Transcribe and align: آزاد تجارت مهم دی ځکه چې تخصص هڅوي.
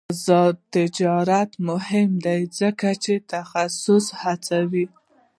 آزاد 0.13 0.57
تجارت 0.75 1.51
مهم 1.69 2.09
دی 2.25 2.41
ځکه 2.59 2.89
چې 3.03 3.13
تخصص 3.33 4.05
هڅوي. 4.21 4.85